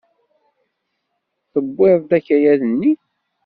Tewwiḍ-d 1.51 2.11
akayad-nni? 2.17 2.91